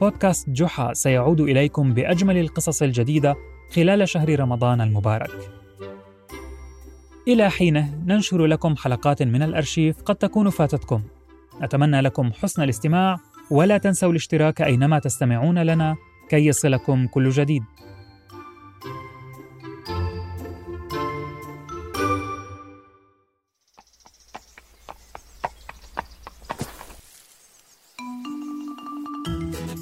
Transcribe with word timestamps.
بودكاست 0.00 0.50
جحا 0.50 0.92
سيعود 0.92 1.40
إليكم 1.40 1.94
بأجمل 1.94 2.38
القصص 2.38 2.82
الجديدة 2.82 3.36
خلال 3.74 4.08
شهر 4.08 4.40
رمضان 4.40 4.80
المبارك. 4.80 5.30
إلى 7.28 7.50
حينه 7.50 8.02
ننشر 8.06 8.46
لكم 8.46 8.76
حلقات 8.76 9.22
من 9.22 9.42
الأرشيف 9.42 10.02
قد 10.02 10.16
تكون 10.16 10.50
فاتتكم. 10.50 11.02
نتمنى 11.62 12.00
لكم 12.00 12.32
حسن 12.32 12.62
الاستماع 12.62 13.16
ولا 13.50 13.78
تنسوا 13.78 14.10
الاشتراك 14.10 14.62
أينما 14.62 14.98
تستمعون 14.98 15.58
لنا 15.58 15.96
كي 16.28 16.46
يصلكم 16.46 17.06
كل 17.06 17.30
جديد. 17.30 17.62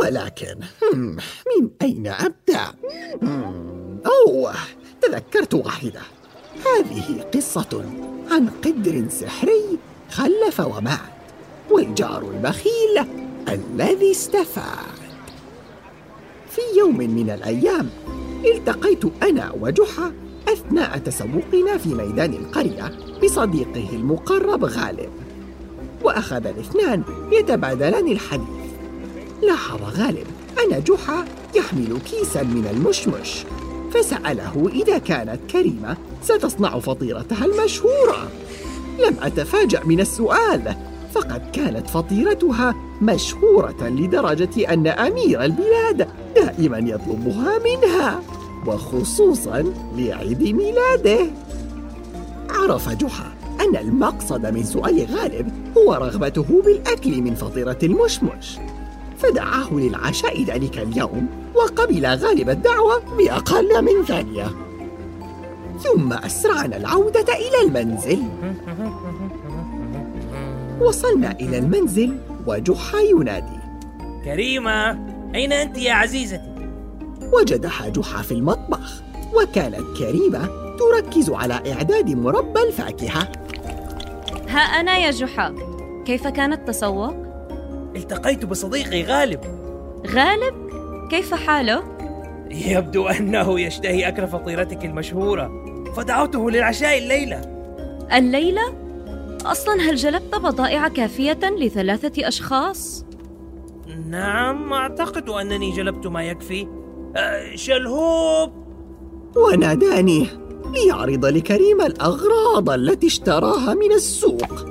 ولكن 0.00 0.56
من 1.46 1.70
أين 1.82 2.06
أبدأ؟ 2.06 2.74
أوه 4.06 4.54
تذكرت 5.00 5.54
واحدة. 5.54 6.00
هذه 6.66 7.22
قصة 7.34 7.84
عن 8.30 8.48
قدر 8.64 9.04
سحري 9.08 9.78
خلف 10.10 10.60
ومات 10.60 10.98
والجار 11.70 12.30
البخيل 12.30 13.04
الذي 13.48 14.10
استفاد. 14.10 14.98
في 16.50 16.60
يوم 16.78 16.96
من 16.98 17.30
الأيام 17.30 17.90
التقيت 18.44 19.04
أنا 19.22 19.52
وجحا 19.60 20.12
أثناء 20.48 20.98
تسوقنا 20.98 21.78
في 21.78 21.88
ميدان 21.88 22.34
القرية 22.34 22.92
بصديقه 23.24 23.88
المقرب 23.92 24.64
غالب. 24.64 25.10
وأخذ 26.02 26.46
الاثنان 26.46 27.02
يتبادلان 27.32 28.08
الحديث. 28.08 28.48
لاحظ 29.42 29.82
غالب 29.82 30.26
أن 30.64 30.82
جحا 30.84 31.24
يحمل 31.54 31.98
كيسا 32.10 32.42
من 32.42 32.66
المشمش 32.70 33.44
فسأله 33.94 34.70
إذا 34.72 34.98
كانت 34.98 35.38
كريمة 35.50 35.96
ستصنع 36.22 36.78
فطيرتها 36.78 37.44
المشهورة. 37.44 38.28
لم 38.98 39.16
أتفاجأ 39.22 39.84
من 39.84 40.00
السؤال 40.00 40.74
فقد 41.14 41.50
كانت 41.52 41.90
فطيرتها 41.90 42.74
مشهورة 43.02 43.88
لدرجة 43.88 44.72
أن 44.72 44.86
أمير 44.86 45.44
البلاد 45.44 46.08
دائما 46.34 46.78
يطلبها 46.78 47.58
منها 47.58 48.20
وخصوصا 48.66 49.72
لعيد 49.96 50.42
ميلاده. 50.42 51.30
عرف 52.50 52.88
جحا 52.88 53.37
أن 53.60 53.76
المقصد 53.76 54.46
من 54.46 54.64
سؤال 54.64 55.06
غالب 55.10 55.52
هو 55.78 55.94
رغبته 55.94 56.62
بالأكل 56.64 57.22
من 57.22 57.34
فطيرة 57.34 57.78
المشمش. 57.82 58.58
فدعاه 59.18 59.72
للعشاء 59.72 60.44
ذلك 60.44 60.78
اليوم 60.78 61.28
وقبل 61.54 62.06
غالب 62.06 62.50
الدعوة 62.50 63.16
بأقل 63.18 63.84
من 63.84 64.04
ثانية. 64.04 64.50
ثم 65.78 66.12
أسرعنا 66.12 66.76
العودة 66.76 67.26
إلى 67.34 67.62
المنزل. 67.66 68.22
وصلنا 70.80 71.30
إلى 71.40 71.58
المنزل 71.58 72.16
وجحا 72.46 72.98
ينادي. 72.98 73.58
كريمة 74.24 74.90
أين 75.34 75.52
أنت 75.52 75.78
يا 75.78 75.92
عزيزتي؟ 75.92 76.54
وجدها 77.32 77.88
جحا 77.88 78.22
في 78.22 78.32
المطبخ 78.32 79.02
وكانت 79.34 79.98
كريمة 79.98 80.48
تركز 80.78 81.30
على 81.30 81.54
إعداد 81.72 82.10
مربى 82.10 82.60
الفاكهة. 82.68 83.32
ها 84.48 84.60
أنا 84.60 84.98
يا 84.98 85.10
جحا 85.10 85.54
كيف 86.06 86.26
كان 86.26 86.52
التسوق؟ 86.52 87.14
التقيت 87.96 88.44
بصديقي 88.44 89.02
غالب 89.02 89.40
غالب؟ 90.06 90.54
كيف 91.10 91.34
حاله؟ 91.34 91.82
يبدو 92.50 93.08
أنه 93.08 93.60
يشتهي 93.60 94.08
أكل 94.08 94.26
فطيرتك 94.28 94.84
المشهورة 94.84 95.64
فدعوته 95.96 96.50
للعشاء 96.50 96.98
الليلة 96.98 97.40
الليلة؟ 98.12 98.62
أصلا 99.46 99.74
هل 99.80 99.96
جلبت 99.96 100.34
بضائع 100.34 100.88
كافية 100.88 101.38
لثلاثة 101.60 102.28
أشخاص؟ 102.28 103.04
نعم 104.06 104.72
أعتقد 104.72 105.28
أنني 105.28 105.70
جلبت 105.70 106.06
ما 106.06 106.22
يكفي 106.22 106.66
أه 107.16 107.56
شلهوب 107.56 108.52
وناداني 109.36 110.26
ليعرض 110.74 111.26
لكريم 111.26 111.80
الأغراض 111.80 112.70
التي 112.70 113.06
اشتراها 113.06 113.74
من 113.74 113.92
السوق 113.92 114.68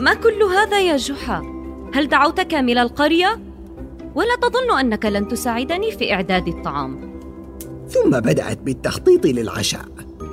ما 0.00 0.14
كل 0.14 0.42
هذا 0.42 0.80
يا 0.80 0.96
جحا؟ 0.96 1.42
هل 1.94 2.08
دعوت 2.08 2.40
كامل 2.40 2.78
القرية؟ 2.78 3.40
ولا 4.14 4.36
تظن 4.42 4.78
أنك 4.78 5.06
لن 5.06 5.28
تساعدني 5.28 5.92
في 5.92 6.12
إعداد 6.12 6.48
الطعام؟ 6.48 7.20
ثم 7.88 8.10
بدأت 8.10 8.58
بالتخطيط 8.58 9.26
للعشاء 9.26 9.88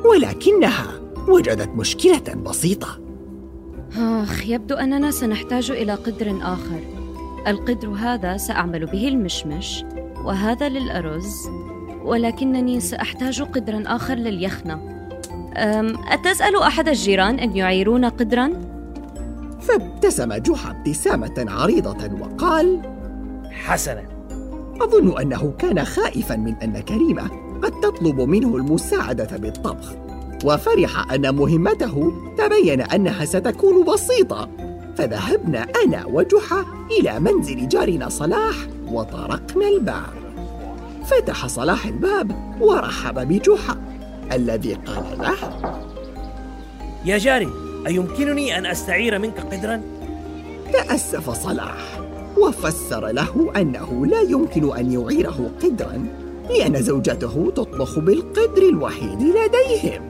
ولكنها 0.05 1.01
وجدت 1.27 1.69
مشكلة 1.69 2.33
بسيطة 2.45 2.99
آخ 3.97 4.47
يبدو 4.47 4.75
أننا 4.75 5.11
سنحتاج 5.11 5.71
إلى 5.71 5.93
قدر 5.93 6.37
آخر 6.41 6.79
القدر 7.47 7.89
هذا 7.89 8.37
سأعمل 8.37 8.85
به 8.85 9.07
المشمش 9.07 9.83
وهذا 10.25 10.69
للأرز 10.69 11.49
ولكنني 12.03 12.79
سأحتاج 12.79 13.41
قدرا 13.41 13.83
آخر 13.85 14.15
لليخنة. 14.15 14.79
أتسأل 16.11 16.55
أحد 16.55 16.87
الجيران 16.87 17.39
أن 17.39 17.55
يعيرون 17.55 18.05
قدرا؟ 18.05 18.51
فابتسم 19.61 20.33
جحا 20.33 20.71
ابتسامة 20.71 21.45
عريضة 21.47 22.09
وقال 22.21 22.81
حسنا. 23.51 24.03
أظن 24.81 25.21
أنه 25.21 25.53
كان 25.59 25.85
خائفا 25.85 26.35
من 26.35 26.55
أن 26.55 26.79
كريمة 26.79 27.29
قد 27.61 27.71
تطلب 27.71 28.21
منه 28.21 28.55
المساعدة 28.55 29.37
بالطبخ 29.37 29.93
وفرح 30.45 31.11
أن 31.13 31.35
مهمته 31.35 32.13
تبين 32.37 32.81
أنها 32.81 33.25
ستكون 33.25 33.85
بسيطة. 33.85 34.49
فذهبنا 34.95 35.67
أنا 35.85 36.05
وجحا 36.05 36.65
إلى 36.99 37.19
منزل 37.19 37.67
جارنا 37.67 38.09
صلاح 38.09 38.55
وطرقنا 38.91 39.67
الباب. 39.67 40.21
فتح 41.05 41.47
صلاح 41.47 41.85
الباب 41.85 42.31
ورحب 42.61 43.27
بجحا 43.27 43.77
الذي 44.31 44.73
قال 44.73 45.17
له 45.19 45.35
يا 47.05 47.17
جاري 47.17 47.49
أيمكنني 47.87 48.57
أن 48.57 48.65
أستعير 48.65 49.19
منك 49.19 49.39
قدرا؟ 49.39 49.81
تأسف 50.73 51.29
صلاح 51.29 51.99
وفسر 52.37 53.07
له 53.07 53.51
أنه 53.57 54.05
لا 54.05 54.21
يمكن 54.21 54.77
أن 54.77 54.91
يعيره 54.91 55.51
قدرا 55.63 56.05
لأن 56.49 56.81
زوجته 56.81 57.51
تطبخ 57.55 57.99
بالقدر 57.99 58.61
الوحيد 58.69 59.21
لديهم. 59.21 60.01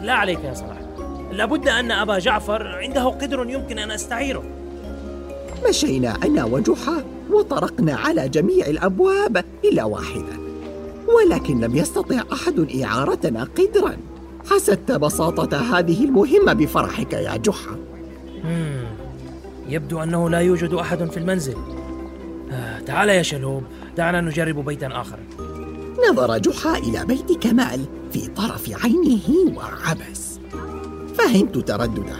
لا 0.00 0.12
عليك 0.12 0.44
يا 0.44 0.54
صلاح. 0.54 0.78
لابد 1.32 1.68
أن 1.68 1.90
أبا 1.90 2.18
جعفر 2.18 2.66
عنده 2.66 3.04
قدر 3.04 3.50
يمكن 3.50 3.78
أن 3.78 3.90
أستعيره. 3.90 4.42
مشينا 5.68 6.16
أنا 6.24 6.44
وجحا 6.44 7.04
وطرقنا 7.30 7.94
على 7.94 8.28
جميع 8.28 8.66
الأبواب 8.66 9.44
إلا 9.64 9.84
واحدة. 9.84 10.42
ولكن 11.08 11.60
لم 11.60 11.76
يستطع 11.76 12.22
أحد 12.32 12.82
إعارتنا 12.84 13.48
قدرا. 13.58 13.96
حسدت 14.50 14.92
بساطة 14.92 15.78
هذه 15.78 16.04
المهمة 16.04 16.52
بفرحك 16.52 17.12
يا 17.12 17.36
جحا. 17.36 17.76
يبدو 19.68 20.02
أنه 20.02 20.30
لا 20.30 20.38
يوجد 20.38 20.74
أحد 20.74 21.10
في 21.10 21.16
المنزل. 21.16 21.56
آه 22.52 22.80
تعال 22.80 23.08
يا 23.08 23.22
شلوب 23.22 23.62
دعنا 23.96 24.20
نجرب 24.20 24.64
بيتا 24.64 24.86
آخر. 24.86 25.18
نظر 26.10 26.38
جحا 26.38 26.78
إلى 26.78 27.04
بيت 27.04 27.32
كمال 27.32 27.84
في 28.12 28.26
طرف 28.26 28.84
عينه 28.84 29.56
وعبس. 29.56 30.38
فهمت 31.18 31.58
تردده. 31.58 32.16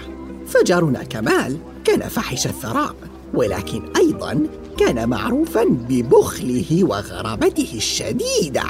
فجارنا 0.47 1.03
كمال 1.05 1.57
كان 1.85 2.01
فحش 2.01 2.47
الثراء 2.47 2.95
ولكن 3.35 3.83
أيضا 3.97 4.47
كان 4.79 5.09
معروفا 5.09 5.65
ببخله 5.65 6.85
وغرابته 6.85 7.73
الشديدة. 7.75 8.63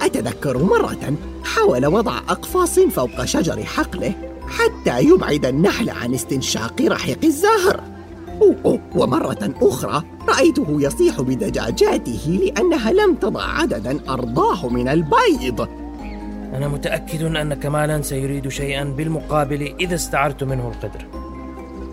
أتذكر 0.00 0.58
مرة 0.58 1.14
حاول 1.44 1.86
وضع 1.86 2.18
أقفاص 2.18 2.78
فوق 2.80 3.24
شجر 3.24 3.64
حقله 3.64 4.12
حتى 4.48 5.00
يبعد 5.00 5.46
النحل 5.46 5.90
عن 5.90 6.14
استنشاق 6.14 6.82
رحيق 6.82 7.18
الزهر. 7.24 7.80
أوه 8.42 8.80
ومرة 8.94 9.54
أخرى 9.62 10.02
رأيته 10.28 10.66
يصيح 10.80 11.20
بدجاجاته 11.20 12.40
لأنها 12.42 12.92
لم 12.92 13.14
تضع 13.14 13.42
عددا 13.42 14.00
أرضاه 14.08 14.68
من 14.68 14.88
البيض. 14.88 15.68
أنا 16.54 16.68
متأكد 16.68 17.22
أن 17.22 17.54
كمالا 17.54 18.02
سيريد 18.02 18.48
شيئا 18.48 18.84
بالمقابل 18.84 19.74
إذا 19.80 19.94
استعرت 19.94 20.44
منه 20.44 20.68
القدر. 20.68 21.27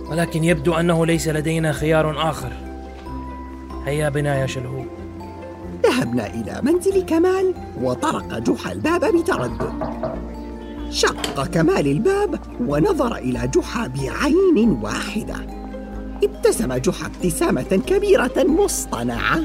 ولكن 0.10 0.44
يبدو 0.44 0.74
أنه 0.74 1.06
ليس 1.06 1.28
لدينا 1.28 1.72
خيار 1.72 2.30
آخر. 2.30 2.52
هيا 3.86 4.10
بنا 4.10 4.36
يا 4.42 4.46
شلهوب 4.48 4.88
ذهبنا 5.84 6.28
إلى 6.28 6.60
منزل 6.64 7.06
كمال 7.06 7.54
وطرق 7.82 8.40
جحا 8.40 8.72
الباب 8.72 9.06
بتردد. 9.06 9.74
شق 10.90 11.46
كمال 11.46 11.88
الباب 11.88 12.40
ونظر 12.60 13.16
إلى 13.16 13.48
جحا 13.48 13.88
بعين 13.88 14.80
واحدة. 14.82 15.36
ابتسم 16.24 16.74
جحا 16.74 17.06
ابتسامة 17.06 17.82
كبيرة 17.88 18.44
مصطنعة. 18.44 19.40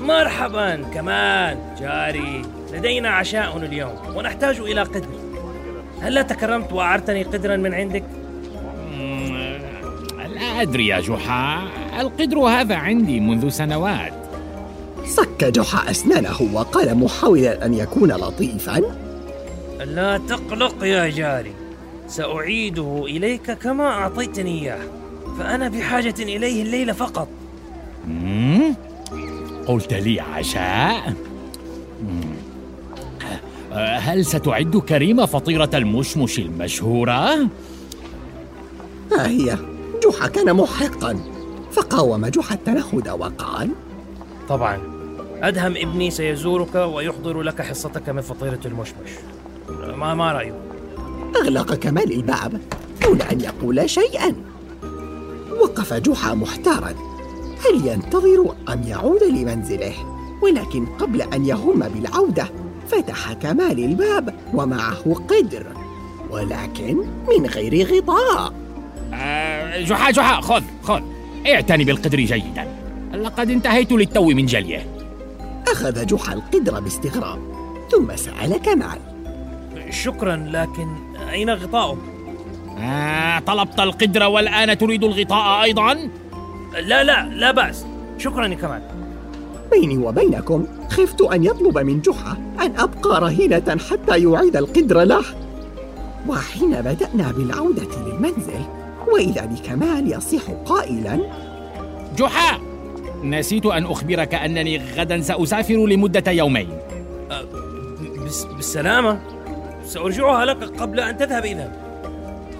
مرحبا 0.00 0.82
كمال 0.94 1.58
جاري. 1.80 2.42
لدينا 2.72 3.08
عشاء 3.08 3.56
اليوم 3.56 4.16
ونحتاج 4.16 4.60
إلى 4.60 4.82
قدر 4.82 5.08
هل 6.00 6.26
تكرمت 6.26 6.72
وأعرتني 6.72 7.22
قدرا 7.22 7.56
من 7.56 7.74
عندك؟ 7.74 8.04
لا 10.52 10.62
أدري 10.62 10.86
يا 10.86 11.00
جحا 11.00 11.68
القدر 12.00 12.38
هذا 12.38 12.74
عندي 12.74 13.20
منذ 13.20 13.48
سنوات 13.48 14.12
صك 15.04 15.44
جحا 15.44 15.90
أسنانه 15.90 16.36
وقال 16.52 16.98
محاولا 16.98 17.66
أن 17.66 17.74
يكون 17.74 18.12
لطيفا 18.12 18.82
لا 19.84 20.18
تقلق 20.18 20.84
يا 20.84 21.08
جاري 21.08 21.52
سأعيده 22.08 23.04
إليك 23.06 23.50
كما 23.50 23.84
أعطيتني 23.84 24.62
إياه 24.62 24.78
فأنا 25.38 25.68
بحاجة 25.68 26.14
إليه 26.18 26.62
الليلة 26.62 26.92
فقط 26.92 27.28
مم؟ 28.08 28.74
قلت 29.66 29.94
لي 29.94 30.20
عشاء؟ 30.20 31.14
مم. 32.02 32.34
هل 33.78 34.24
ستعد 34.24 34.76
كريمة 34.76 35.26
فطيرة 35.26 35.70
المشمش 35.74 36.38
المشهورة؟ 36.38 37.34
ها 39.12 39.26
هي 39.26 39.58
جحا 40.04 40.28
كان 40.28 40.54
محقا 40.56 41.18
فقاوم 41.72 42.26
جحا 42.26 42.54
التنهد 42.54 43.08
وقال 43.08 43.70
طبعا. 44.48 44.80
أدهم 45.42 45.76
ابني 45.76 46.10
سيزورك 46.10 46.74
ويحضر 46.74 47.42
لك 47.42 47.62
حصتك 47.62 48.08
من 48.08 48.20
فطيرة 48.20 48.60
المشمش. 48.64 49.10
ما 49.96 50.14
ما 50.14 50.32
رأيك؟ 50.32 50.54
أغلق 51.36 51.74
كمال 51.74 52.12
الباب 52.12 52.60
دون 53.02 53.22
أن 53.22 53.40
يقول 53.40 53.90
شيئا. 53.90 54.34
وقف 55.60 55.94
جحا 55.94 56.34
محتارا. 56.34 56.94
هل 57.64 57.86
ينتظر 57.86 58.54
أم 58.68 58.82
يعود 58.82 59.22
لمنزله؟ 59.22 59.94
ولكن 60.42 60.86
قبل 60.86 61.22
أن 61.22 61.46
يهم 61.46 61.78
بالعودة 61.78 62.46
فتح 62.88 63.32
كمال 63.32 63.84
الباب 63.84 64.34
ومعه 64.54 65.14
قدر. 65.14 65.66
ولكن 66.30 66.96
من 67.28 67.46
غير 67.46 67.96
غطاء. 67.96 68.52
أه 69.12 69.51
جحا 69.76 70.10
جحا 70.10 70.40
خذ 70.40 70.62
خذ. 70.82 71.02
اعتني 71.46 71.84
بالقدر 71.84 72.18
جيدا. 72.18 72.66
لقد 73.14 73.50
انتهيت 73.50 73.92
للتو 73.92 74.24
من 74.24 74.46
جليه. 74.46 74.86
أخذ 75.68 76.06
جحا 76.06 76.34
القدر 76.34 76.80
باستغراب 76.80 77.38
ثم 77.90 78.16
سأل 78.16 78.62
كمال 78.62 78.98
شكرا 79.90 80.36
لكن 80.36 80.88
أين 81.30 81.50
غطاؤه؟ 81.50 81.98
آه 82.78 83.38
طلبت 83.38 83.80
القدر 83.80 84.22
والآن 84.22 84.78
تريد 84.78 85.04
الغطاء 85.04 85.62
أيضا؟ 85.62 85.94
لا 86.80 87.04
لا 87.04 87.28
لا 87.28 87.50
بأس. 87.50 87.86
شكرا 88.18 88.46
يا 88.46 88.54
كمال. 88.54 88.82
بيني 89.70 89.98
وبينكم 89.98 90.66
خفت 90.90 91.20
أن 91.20 91.44
يطلب 91.44 91.78
من 91.78 92.00
جحا 92.00 92.36
أن 92.60 92.72
أبقى 92.78 93.20
رهينة 93.20 93.78
حتى 93.90 94.18
يعيد 94.18 94.56
القدر 94.56 95.02
له. 95.02 95.24
وحين 96.28 96.70
بدأنا 96.70 97.32
بالعودة 97.32 97.88
للمنزل 98.06 98.64
وإذا 99.12 99.44
بكمال 99.44 100.12
يصيح 100.12 100.42
قائلا. 100.66 101.20
جحا 102.18 102.60
نسيت 103.24 103.66
أن 103.66 103.84
أخبرك 103.84 104.34
أنني 104.34 104.78
غدا 104.78 105.20
سأسافر 105.20 105.86
لمدة 105.86 106.30
يومين. 106.30 106.68
بس 108.26 108.44
بالسلامة. 108.44 109.20
سأرجعها 109.86 110.44
لك 110.44 110.80
قبل 110.80 111.00
أن 111.00 111.16
تذهب 111.16 111.44
إذا. 111.44 111.72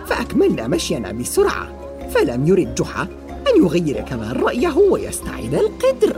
فأكملنا 0.06 0.68
مشينا 0.68 1.12
بسرعة. 1.12 1.72
فلم 2.10 2.46
يرد 2.46 2.74
جحا 2.74 3.02
أن 3.32 3.62
يغير 3.62 4.00
كمال 4.00 4.42
رأيه 4.42 4.76
ويستعيد 4.90 5.54
القدر. 5.54 6.16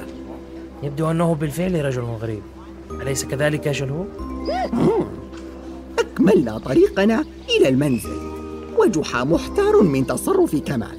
يبدو 0.83 1.11
أنه 1.11 1.35
بالفعل 1.35 1.85
رجل 1.85 2.03
غريب. 2.03 2.43
أليس 3.03 3.25
كذلك 3.25 3.67
يا 3.67 3.73
شلهوب؟ 3.73 4.09
أكملنا 5.99 6.59
طريقنا 6.59 7.25
إلى 7.51 7.69
المنزل. 7.69 8.34
وجحا 8.79 9.25
محتار 9.25 9.83
من 9.83 10.07
تصرف 10.07 10.57
كمال. 10.57 10.99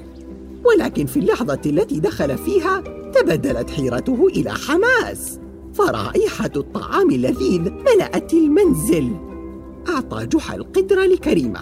ولكن 0.64 1.06
في 1.06 1.18
اللحظة 1.18 1.60
التي 1.66 2.00
دخل 2.00 2.38
فيها 2.38 2.82
تبدلت 3.14 3.70
حيرته 3.70 4.26
إلى 4.26 4.50
حماس. 4.50 5.38
فرائحة 5.74 6.50
الطعام 6.56 7.10
اللذيذ 7.10 7.60
ملأت 7.60 8.34
المنزل. 8.34 9.12
أعطى 9.88 10.26
جحا 10.26 10.56
القدر 10.56 11.00
لكريمة. 11.00 11.60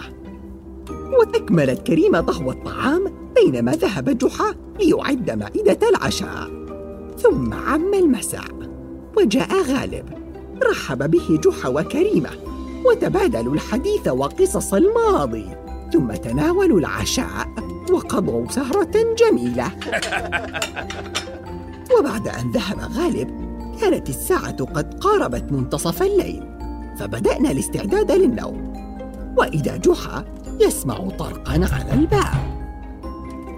وأكملت 1.19 1.87
كريمة 1.87 2.19
ضهو 2.19 2.51
الطعام 2.51 3.31
بينما 3.35 3.71
ذهب 3.71 4.17
جحا 4.17 4.55
ليعد 4.79 5.31
مائدة 5.31 5.89
العشاء. 5.89 6.49
ثم 7.17 7.53
عم 7.53 7.93
المساء. 7.93 8.55
وجاء 9.17 9.61
غالب. 9.61 10.05
رحب 10.63 11.11
به 11.11 11.39
جحا 11.43 11.69
وكريمة. 11.69 12.29
وتبادلوا 12.85 13.53
الحديث 13.53 14.07
وقصص 14.07 14.73
الماضي. 14.73 15.45
ثم 15.93 16.11
تناولوا 16.11 16.79
العشاء 16.79 17.47
وقضوا 17.91 18.45
سهرة 18.49 19.15
جميلة. 19.19 19.71
وبعد 21.99 22.27
أن 22.27 22.51
ذهب 22.51 22.79
غالب 22.79 23.45
كانت 23.81 24.09
الساعة 24.09 24.65
قد 24.65 24.93
قاربت 24.93 25.51
منتصف 25.51 26.01
الليل 26.01 26.43
فبدأنا 26.99 27.51
الاستعداد 27.51 28.11
للنوم. 28.11 28.73
وإذا 29.37 29.77
جحا 29.77 30.25
يسمع 30.61 30.95
طرقا 30.95 31.51
على 31.51 31.93
الباب. 31.93 32.55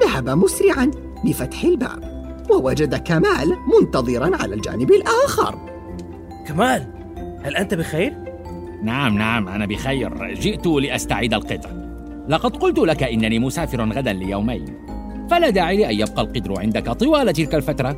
ذهب 0.03 0.29
مسرعا 0.29 0.91
لفتح 1.25 1.63
الباب 1.63 2.17
ووجد 2.51 2.95
كمال 2.95 3.57
منتظرا 3.79 4.35
على 4.35 4.55
الجانب 4.55 4.91
الآخر. 4.91 5.59
كمال 6.47 6.87
هل 7.43 7.55
أنت 7.55 7.73
بخير؟ 7.73 8.13
نعم 8.83 9.17
نعم 9.17 9.47
أنا 9.47 9.65
بخير. 9.65 10.33
جئت 10.33 10.67
لأستعيد 10.67 11.33
القدر 11.33 11.86
لقد 12.29 12.57
قلت 12.57 12.79
لك 12.79 13.03
إنني 13.03 13.39
مسافر 13.39 13.91
غدا 13.93 14.13
ليومين. 14.13 14.65
فلا 15.29 15.49
داعي 15.49 15.77
لأن 15.77 15.99
يبقى 15.99 16.21
القدر 16.21 16.59
عندك 16.59 16.89
طوال 16.89 17.33
تلك 17.33 17.55
الفترة. 17.55 17.97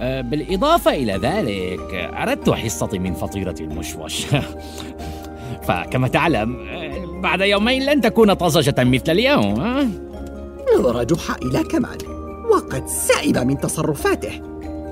أه، 0.00 0.20
بالإضافة 0.20 0.94
إلى 0.94 1.12
ذلك 1.12 2.10
أردت 2.14 2.50
حصتي 2.50 2.98
من 2.98 3.14
فطيرة 3.14 3.54
المشوش. 3.60 4.26
فكما 5.66 6.08
تعلم 6.08 6.56
أه، 6.56 7.20
بعد 7.22 7.40
يومين 7.40 7.82
لن 7.82 8.00
تكون 8.00 8.32
طازجة 8.32 8.74
مثل 8.78 9.12
اليوم. 9.12 9.60
أه؟ 9.60 9.86
نظر 10.78 11.04
جحا 11.04 11.36
إلى 11.42 11.62
كمال 11.62 11.98
وقد 12.50 12.86
سئب 12.86 13.38
من 13.38 13.58
تصرفاته 13.58 14.42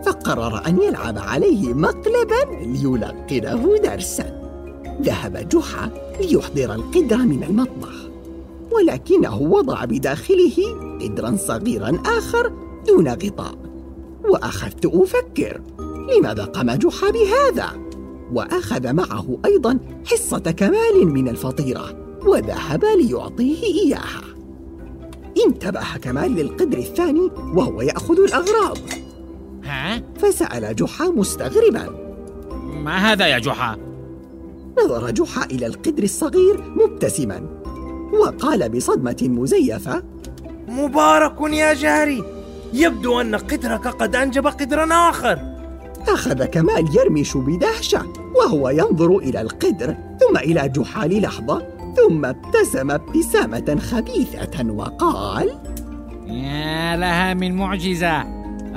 فقرر 0.06 0.66
أن 0.66 0.82
يلعب 0.82 1.18
عليه 1.18 1.74
مقلبا 1.74 2.62
ليلقنه 2.62 3.76
درسا. 3.84 4.42
ذهب 5.02 5.48
جحا 5.48 5.90
ليحضر 6.20 6.74
القدر 6.74 7.16
من 7.16 7.42
المطبخ. 7.42 8.05
ولكنه 8.76 9.42
وضع 9.42 9.85
بداخله 9.85 10.56
قدرا 11.00 11.37
صغيرا 11.37 12.02
آخر 12.06 12.52
دون 12.87 13.09
غطاء 13.09 13.54
وأخذت 14.28 14.87
أفكر 14.87 15.61
لماذا 16.16 16.45
قام 16.45 16.71
جحا 16.71 17.11
بهذا؟ 17.11 17.71
وأخذ 18.33 18.92
معه 18.92 19.38
أيضا 19.45 19.78
حصة 20.04 20.38
كمال 20.38 21.06
من 21.06 21.28
الفطيرة 21.28 22.06
وذهب 22.26 22.85
ليعطيه 22.85 23.62
إياها 23.62 24.23
انتبه 25.47 25.97
كمال 26.02 26.35
للقدر 26.35 26.78
الثاني 26.78 27.30
وهو 27.54 27.83
يأخذ 27.83 28.21
الأغراض 28.21 28.78
ها؟ 29.64 30.02
فسأل 30.16 30.76
جحا 30.76 31.04
مستغربا 31.04 31.88
ما 32.85 32.97
هذا 32.97 33.26
يا 33.26 33.38
جحا؟ 33.38 33.76
نظر 34.85 35.11
جحا 35.11 35.45
إلى 35.45 35.66
القدر 35.66 36.02
الصغير 36.02 36.62
مبتسما 36.76 37.65
وقال 38.12 38.68
بصدمة 38.68 39.16
مزيفة. 39.22 40.02
مبارك 40.68 41.40
يا 41.40 41.75
جاري. 41.75 42.25
يبدو 42.72 43.20
أن 43.20 43.34
قدرك 43.34 43.88
قد 43.88 44.16
أنجب 44.16 44.46
قدرا 44.46 45.10
آخر. 45.10 45.38
أخذ 46.08 46.44
كمال 46.44 46.96
يرمش 46.96 47.36
بدهشة 47.36 48.02
وهو 48.36 48.68
ينظر 48.68 49.16
إلى 49.16 49.40
القدر 49.40 49.96
ثم 50.20 50.36
إلى 50.36 50.68
جحا 50.68 51.06
للحظة 51.06 51.62
ثم 51.96 52.25
ابتسم 52.25 52.90
ابتسامة 52.90 53.76
خبيثة 53.80 54.70
وقال 54.70 55.48
يا 56.26 56.96
لها 56.96 57.34
من 57.34 57.56
معجزة. 57.56 58.22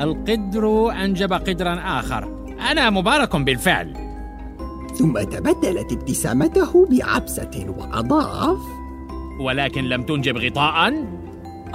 القدر 0.04 0.92
أنجب 0.92 1.34
قدرا 1.34 2.00
آخر. 2.00 2.46
أنا 2.72 2.90
مبارك 2.90 3.36
بالفعل. 3.36 3.94
ثم 4.96 5.20
تبدلت 5.20 5.92
ابتسامته 5.92 6.86
بعبسة 6.86 7.76
وأضاف 7.78 8.79
ولكن 9.40 9.84
لم 9.84 10.04
تنجب 10.04 10.38
غطاء؟ 10.38 10.94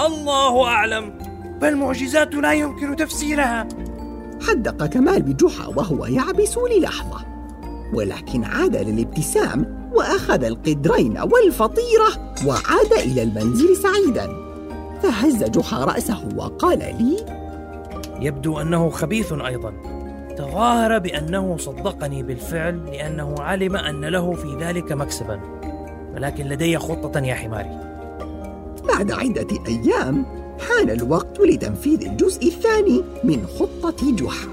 الله 0.06 0.66
أعلم 0.66 1.18
فالمعجزات 1.60 2.34
لا 2.34 2.52
يمكن 2.52 2.96
تفسيرها. 2.96 3.68
حدق 4.48 4.86
كمال 4.86 5.22
بجحا 5.22 5.66
وهو 5.66 6.06
يعبس 6.06 6.58
للحظة 6.58 7.24
ولكن 7.94 8.44
عاد 8.44 8.76
للابتسام 8.76 9.90
وأخذ 9.94 10.44
القدرين 10.44 11.18
والفطيرة 11.18 12.34
وعاد 12.46 12.92
إلى 12.92 13.22
المنزل 13.22 13.76
سعيدا. 13.76 14.28
فهز 15.02 15.44
جحا 15.44 15.84
رأسه 15.84 16.28
وقال 16.36 16.78
لي 16.78 17.16
يبدو 18.20 18.60
أنه 18.60 18.90
خبيث 18.90 19.32
أيضا. 19.32 19.72
تظاهر 20.38 20.98
بأنه 20.98 21.56
صدقني 21.56 22.22
بالفعل 22.22 22.86
لأنه 22.86 23.34
علم 23.38 23.76
أن 23.76 24.04
له 24.04 24.32
في 24.32 24.56
ذلك 24.60 24.92
مكسبا. 24.92 25.40
ولكن 26.14 26.44
لدي 26.44 26.78
خطة 26.78 27.20
يا 27.20 27.34
حماري. 27.34 27.78
بعد 28.88 29.12
عدة 29.12 29.46
أيام 29.66 30.26
حان 30.60 30.90
الوقت 30.90 31.40
لتنفيذ 31.40 32.06
الجزء 32.06 32.46
الثاني 32.46 33.02
من 33.24 33.46
خطة 33.46 34.16
جحا. 34.16 34.48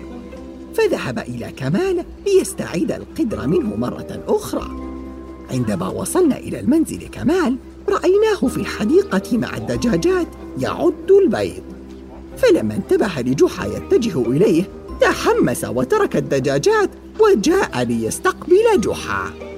فذهب 0.76 1.20
إلى 1.20 1.52
كمال 1.58 2.06
ليستعيد 2.26 2.92
القدر 2.92 3.48
منه 3.48 3.76
مرة 3.76 4.24
أخرى. 4.28 4.68
عندما 5.52 5.88
وصلنا 5.88 6.38
إلى 6.38 6.60
المنزل 6.60 7.08
كمال 7.08 7.58
رأيناه 7.90 8.48
في 8.48 8.58
الحديقة 8.58 9.38
مع 9.38 9.58
الدجاجات 9.58 10.28
يعد 10.60 11.12
البيض. 11.24 11.64
فلما 12.38 12.74
انتبه 12.76 13.22
لجحا 13.22 13.68
يتجه 13.68 14.22
إليه 14.22 14.64
تحمس 15.02 15.64
وترك 15.66 16.16
الدجاجات 16.16 16.90
وجاء 17.20 17.84
ليستقبل 17.84 18.82
جحا. 18.82 19.51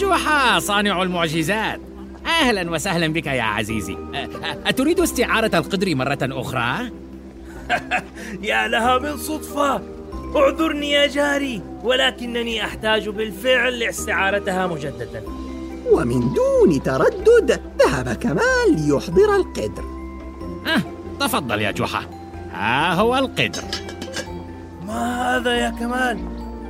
جحا 0.00 0.58
صانع 0.58 1.02
المعجزات 1.02 1.80
أهلا 2.26 2.70
وسهلا 2.70 3.06
بك 3.08 3.26
يا 3.26 3.42
عزيزي 3.42 3.96
أتريد 4.66 5.00
استعارة 5.00 5.58
القدر 5.58 5.94
مرة 5.94 6.18
أخرى؟ 6.22 6.90
يا 8.42 8.68
لها 8.68 8.98
من 8.98 9.16
صدفة 9.16 9.82
اعذرني 10.36 10.90
يا 10.90 11.06
جاري 11.06 11.62
ولكنني 11.82 12.64
أحتاج 12.64 13.08
بالفعل 13.08 13.78
لاستعارتها 13.78 14.66
مجددا 14.66 15.22
ومن 15.92 16.34
دون 16.34 16.82
تردد 16.82 17.60
ذهب 17.78 18.12
كمال 18.12 18.68
ليحضر 18.76 19.36
القدر 19.36 19.84
أه 20.66 20.82
تفضل 21.20 21.60
يا 21.60 21.70
جحا 21.70 22.04
ها 22.52 22.94
هو 22.94 23.18
القدر 23.18 23.62
ما 24.86 25.36
هذا 25.36 25.54
يا 25.54 25.70
كمال 25.70 26.18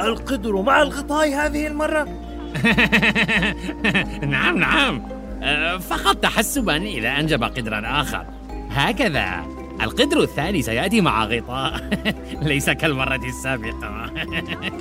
القدر 0.01 0.63
مع 0.63 0.83
الغطاء 0.83 1.35
هذه 1.35 1.67
المرة 1.67 2.30
نعم 4.35 4.59
نعم. 4.59 5.02
أه، 5.42 5.78
فقط 5.78 6.16
تحسبا 6.16 6.76
إذا 6.76 7.09
أنجب 7.09 7.42
قدرا 7.45 8.00
آخر. 8.00 8.26
هكذا. 8.71 9.47
القدر 9.83 10.23
الثاني 10.23 10.62
سيأتي 10.62 11.00
مع 11.00 11.25
غطاء. 11.25 11.80
ليس 12.42 12.71
كالمرة 12.71 13.21
السابقة. 13.28 14.11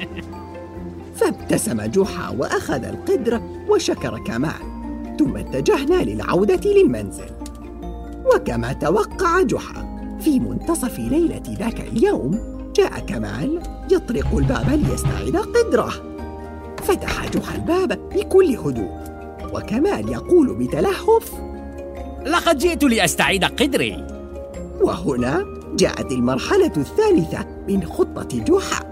فابتسم 1.19 1.81
جحا 1.81 2.29
وأخذ 2.29 2.83
القدر 2.83 3.41
وشكر 3.69 4.19
كمال 4.19 4.69
ثم 5.19 5.37
اتجهنا 5.37 6.03
للعودة 6.03 6.71
للمنزل. 6.71 7.29
وكما 8.35 8.73
توقع 8.73 9.41
جحا 9.41 9.89
في 10.21 10.39
منتصف 10.39 10.99
ليلة 10.99 11.43
ذاك 11.59 11.79
اليوم 11.79 12.59
جاء 12.75 12.99
كمال 12.99 13.61
يطرق 13.91 14.35
الباب 14.35 14.83
ليستعيد 14.89 15.37
قدره. 15.37 16.08
فتح 16.89 17.29
جحا 17.29 17.55
الباب 17.55 18.09
بكل 18.15 18.57
هدوء. 18.57 18.99
وكمال 19.53 20.09
يقول 20.09 20.55
بتلهف 20.55 21.33
لقد 22.25 22.57
جئت 22.57 22.83
لأستعيد 22.83 23.45
قدري. 23.45 24.07
وهنا 24.81 25.45
جاءت 25.75 26.11
المرحلة 26.11 26.71
الثالثة 26.77 27.45
من 27.67 27.83
خطة 27.83 28.39
جحا. 28.39 28.89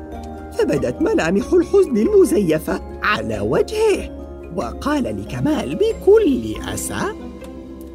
فبدت 0.57 1.01
ملامح 1.01 1.53
الحزن 1.53 1.97
المزيفة 1.97 2.81
على 3.03 3.39
وجهه. 3.39 4.17
وقال 4.55 5.03
لكمال 5.03 5.75
بكل 5.75 6.55
أسى 6.73 7.01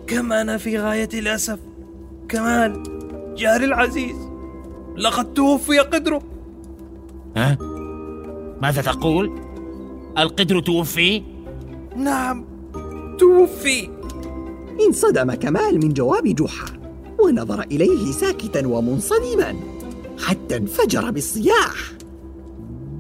كم 0.07 0.33
أنا 0.33 0.57
في 0.59 0.79
غاية 0.79 1.09
الأسف؟ 1.15 1.59
كمال 2.29 2.83
جاري 3.37 3.65
العزيز 3.65 4.17
لقد 4.97 5.35
توفي 5.35 5.79
قدره 5.79 6.23
ها؟ 7.37 7.59
ماذا 8.63 8.83
تقول؟ 8.83 9.52
القدر 10.19 10.61
توفي؟ 10.61 11.23
نعم 11.97 12.45
توفي 13.19 13.89
انصدم 14.87 15.35
كمال 15.35 15.75
من 15.75 15.93
جواب 15.93 16.25
جحا 16.25 16.67
ونظر 17.21 17.61
إليه 17.63 18.13
ساكتا 18.13 18.67
ومنصدما 18.67 19.57
حتى 20.27 20.57
انفجر 20.57 21.11
بالصياح 21.11 21.75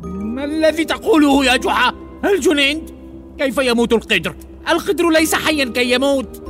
ما 0.04 0.44
الذي 0.44 0.84
تقوله 0.84 1.44
يا 1.44 1.56
جحا؟ 1.56 1.94
هل 2.24 2.40
جننت؟ 2.40 2.90
كيف 3.38 3.58
يموت 3.58 3.92
القدر؟ 3.92 4.34
القدر 4.68 5.10
ليس 5.10 5.34
حيا 5.34 5.64
كي 5.64 5.92
يموت 5.92 6.42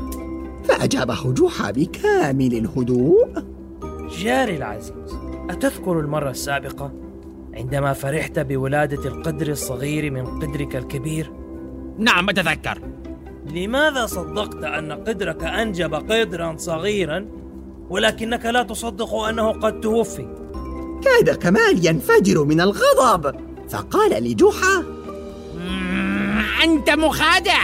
فأجابه 0.64 1.32
جحا 1.32 1.70
بكامل 1.70 2.54
الهدوء 2.54 3.28
جاري 4.18 4.56
العزيز 4.56 4.92
أتذكر 5.50 6.00
المرة 6.00 6.30
السابقة 6.30 7.01
عندما 7.54 7.92
فرحت 7.92 8.38
بولادة 8.38 9.08
القدر 9.08 9.48
الصغير 9.48 10.10
من 10.10 10.26
قدرك 10.26 10.76
الكبير؟ 10.76 11.32
نعم 11.98 12.28
أتذكر 12.28 12.78
لماذا 13.54 14.06
صدقت 14.06 14.64
أن 14.64 14.92
قدرك 14.92 15.44
أنجب 15.44 15.94
قدرا 15.94 16.56
صغيرا 16.56 17.26
ولكنك 17.90 18.46
لا 18.46 18.62
تصدق 18.62 19.14
أنه 19.14 19.52
قد 19.52 19.80
توفي؟ 19.80 20.26
كاد 21.04 21.36
كمال 21.36 21.86
ينفجر 21.86 22.44
من 22.44 22.60
الغضب 22.60 23.40
فقال 23.68 24.24
لجحا 24.24 24.84
أنت 26.64 26.90
مخادع 26.90 27.58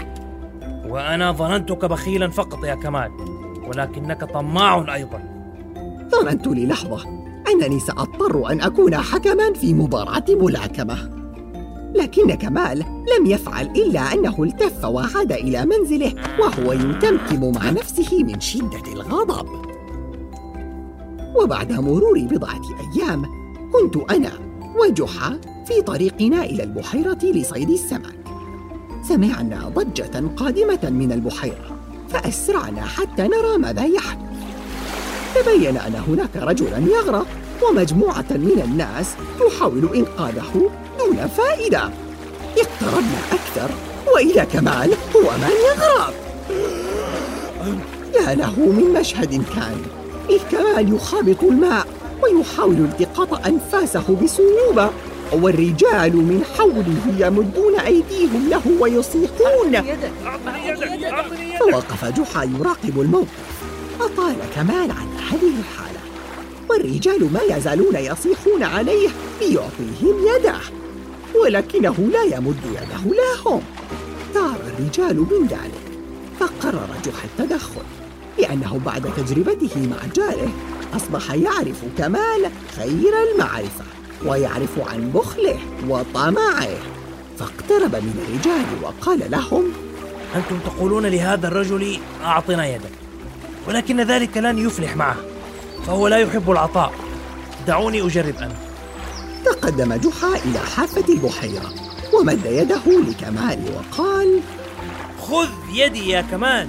وأنا 0.89 1.33
ظننتك 1.33 1.85
بخيلا 1.85 2.31
فقط 2.31 2.65
يا 2.65 2.75
كمال 2.75 3.11
ولكنك 3.67 4.25
طماع 4.25 4.95
أيضا 4.95 5.23
ظننت 6.11 6.47
للحظة 6.47 7.18
أنني 7.53 7.81
سأضطر 7.81 8.53
أن 8.53 8.61
أكون 8.61 8.97
حكما 8.97 9.53
في 9.53 9.75
مباراة 9.75 10.25
ملاكمة. 10.29 11.19
لكن 11.95 12.35
كمال 12.35 12.79
لم 12.79 13.27
يفعل 13.27 13.67
إلا 13.67 14.01
أنه 14.01 14.43
التف 14.43 14.85
وعاد 14.85 15.33
إلى 15.33 15.67
منزله 15.67 16.15
وهو 16.41 16.73
يتمتم 16.73 17.53
مع 17.53 17.71
نفسه 17.71 18.25
من 18.25 18.41
شدة 18.41 18.93
الغضب. 18.93 19.49
وبعد 21.43 21.73
مرور 21.73 22.19
بضعة 22.19 22.63
أيام 22.97 23.23
كنت 23.73 24.11
أنا 24.11 24.33
وجحا 24.77 25.41
في 25.67 25.83
طريقنا 25.83 26.45
إلى 26.45 26.63
البحيرة 26.63 27.19
لصيد 27.25 27.71
السمك. 27.71 28.19
سمعنا 29.03 29.69
ضجة 29.69 30.29
قادمة 30.37 30.91
من 30.91 31.13
البحيرة 31.13 31.79
فأسرعنا 32.09 32.83
حتى 32.83 33.23
نرى 33.23 33.59
ماذا 33.59 33.85
يحدث. 33.85 34.28
تبين 35.43 35.77
أن 35.77 35.95
هناك 36.09 36.37
رجلا 36.37 36.79
يغرق 36.79 37.27
ومجموعة 37.63 38.27
من 38.31 38.63
الناس 38.65 39.07
تحاول 39.41 39.89
إنقاذه 39.95 40.71
دون 40.99 41.27
فائدة. 41.37 41.91
اقتربنا 42.59 43.21
أكثر 43.33 43.71
وإذا 44.15 44.45
كمال 44.45 44.95
هو 45.17 45.23
من 45.23 45.53
يغرق. 45.69 46.15
يا 48.15 48.35
له 48.35 48.59
من 48.59 48.95
مشهد 49.01 49.31
كان. 49.31 49.83
إذ 50.31 50.41
كمال 50.51 50.95
يخابط 50.95 51.43
الماء 51.43 51.87
ويحاول 52.23 52.77
التقاط 52.77 53.47
أنفاسه 53.47 54.17
بصعوبة 54.23 54.91
والرجال 55.33 56.17
من 56.17 56.45
حوله 56.59 57.27
يمدون 57.27 57.81
أيديهم 57.81 58.49
له 58.49 58.63
ويصيحون. 58.81 59.83
فوقف 61.59 62.05
جحا 62.05 62.45
يراقب 62.45 63.01
الموقف. 63.01 63.58
أطال 64.01 64.35
كمال 64.55 64.91
عن 64.91 65.09
هذه 65.31 65.53
الحالة. 65.59 66.01
والرجال 66.71 67.33
ما 67.33 67.57
يزالون 67.57 67.97
يصيحون 67.97 68.63
عليه 68.63 69.09
ليعطيهم 69.41 70.27
يده. 70.37 70.61
ولكنه 71.43 71.95
لا 72.13 72.23
يمد 72.23 72.61
يده 72.65 73.15
لهم. 73.15 73.63
ثار 74.35 74.57
الرجال 74.67 75.17
من 75.17 75.47
ذلك. 75.47 75.99
فقرر 76.41 76.89
جحا 77.05 77.29
التدخل. 77.39 77.83
لأنه 78.39 78.81
بعد 78.87 79.03
تجربته 79.17 79.89
مع 79.89 79.97
جاره 80.17 80.53
أصبح 80.97 81.35
يعرف 81.35 81.85
كمال 81.99 82.51
خير 82.77 83.13
المعرفة 83.33 83.85
ويعرف 84.27 84.79
عن 84.79 85.11
بخله 85.11 85.59
وطمعه. 85.89 86.69
فاقترب 87.39 87.97
من 87.97 88.25
الرجال 88.29 88.67
وقال 88.83 89.31
لهم 89.31 89.65
أنتم 90.37 90.59
تقولون 90.59 91.07
لهذا 91.07 91.49
الرجل 91.49 91.99
أعطنا 92.25 92.67
يدك. 92.67 93.08
ولكن 93.69 94.01
ذلك 94.01 94.37
لن 94.37 94.59
يفلح 94.59 94.97
معه 94.97 95.17
فهو 95.87 96.09
لا 96.09 96.17
يحب 96.17 96.51
العطاء. 96.51 96.93
دعوني 97.67 98.07
أجرب 98.07 98.37
أنا. 98.37 98.55
تقدم 99.45 99.95
جحا 99.95 100.29
إلى 100.29 100.59
حافة 100.59 101.05
البحيرة 101.09 101.73
ومد 102.15 102.47
يده 102.47 102.81
لكمال 103.09 103.59
وقال 103.77 104.41
خذ 105.23 105.49
يدي 105.73 106.09
يا 106.09 106.21
كمال. 106.21 106.69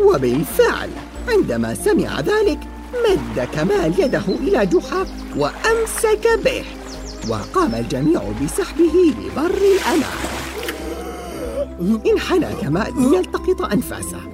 وبالفعل 0.00 0.90
عندما 1.28 1.74
سمع 1.74 2.20
ذلك 2.20 2.58
مد 2.92 3.48
كمال 3.54 3.94
يده 4.00 4.22
إلى 4.28 4.66
جحا 4.66 5.06
وأمسك 5.36 6.40
به 6.44 6.64
وقام 7.28 7.74
الجميع 7.74 8.22
بسحبه 8.44 9.14
لبر 9.18 9.54
الأمان 9.54 10.30
انحنى 12.12 12.54
كمال 12.60 13.10
ليلتقط 13.10 13.62
أنفاسه. 13.72 14.29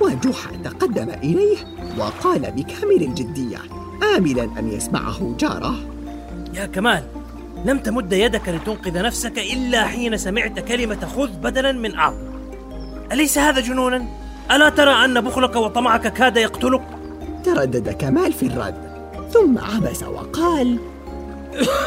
وجحا 0.00 0.56
تقدم 0.64 1.10
إليه 1.10 1.56
وقال 1.98 2.40
بكامل 2.40 3.02
الجدية 3.02 3.58
آملا 4.16 4.44
أن 4.58 4.72
يسمعه 4.72 5.34
جاره 5.38 5.74
يا 6.54 6.66
كمال 6.66 7.04
لم 7.64 7.78
تمد 7.78 8.12
يدك 8.12 8.48
لتنقذ 8.48 9.02
نفسك 9.02 9.38
إلا 9.38 9.86
حين 9.86 10.16
سمعت 10.16 10.58
كلمة 10.58 11.06
خذ 11.16 11.30
بدلا 11.30 11.72
من 11.72 11.94
أعطى 11.94 12.30
أليس 13.12 13.38
هذا 13.38 13.60
جنونا؟ 13.60 14.06
ألا 14.50 14.68
ترى 14.68 15.04
أن 15.04 15.20
بخلك 15.20 15.56
وطمعك 15.56 16.12
كاد 16.12 16.36
يقتلك؟ 16.36 16.82
تردد 17.44 17.90
كمال 17.90 18.32
في 18.32 18.46
الرد 18.46 18.90
ثم 19.32 19.58
عبس 19.58 20.02
وقال 20.02 20.78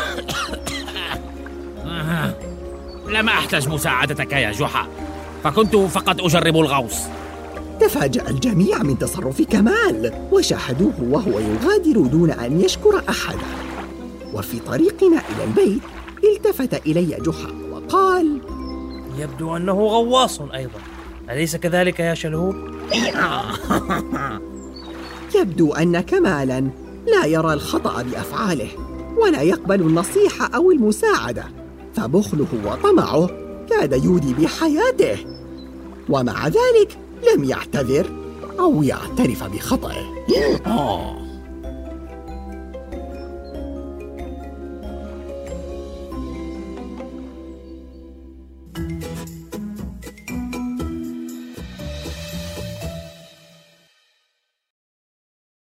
لم 3.08 3.30
أحتج 3.30 3.70
مساعدتك 3.70 4.32
يا 4.32 4.52
جحا 4.52 4.88
فكنت 5.44 5.76
فقط 5.76 6.22
أجرب 6.22 6.58
الغوص 6.58 6.98
تفاجأ 7.84 8.30
الجميع 8.30 8.84
من 8.84 9.00
تصرف 9.00 9.42
كمال 9.42 10.28
وشاهدوه 10.32 10.94
وهو 11.10 11.40
يغادر 11.40 12.08
دون 12.08 12.32
أن 12.32 12.62
يشكر 12.62 13.04
أحدا. 13.10 13.44
وفي 14.34 14.60
طريقنا 14.60 15.18
إلى 15.18 15.44
البيت 15.44 15.82
التفت 16.24 16.88
إلي 16.88 17.06
جحا 17.06 17.54
وقال 17.72 18.42
يبدو 19.18 19.58
أنه 19.58 19.74
غواص 19.74 20.42
أيضا. 20.42 20.80
أليس 21.30 21.56
كذلك 21.56 22.00
يا 22.00 22.14
شلهوب؟ 22.14 22.56
يبدو 25.40 25.74
أن 25.74 26.00
كمالا 26.00 26.70
لا 27.08 27.26
يرى 27.26 27.54
الخطأ 27.54 28.02
بأفعاله 28.02 28.70
ولا 29.18 29.42
يقبل 29.42 29.82
النصيحة 29.82 30.50
أو 30.56 30.72
المساعدة 30.72 31.44
فبخله 31.94 32.48
وطمعه 32.66 33.30
كاد 33.70 34.04
يودي 34.04 34.34
بحياته. 34.34 35.18
ومع 36.10 36.48
ذلك 36.48 37.03
لم 37.34 37.44
يعتذر 37.44 38.06
أو 38.60 38.84
يعترف 38.84 39.44
بخطئه 39.44 40.24
آه. 40.66 41.23